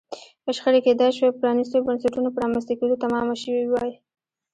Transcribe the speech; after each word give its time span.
شخړې 0.57 0.79
کېدای 0.87 1.09
شوای 1.17 1.37
پرانیستو 1.39 1.85
بنسټونو 1.87 2.29
په 2.31 2.39
رامنځته 2.43 2.73
کېدو 2.79 3.01
تمامه 3.03 3.35
شوې 3.43 3.63
وای. 3.67 3.91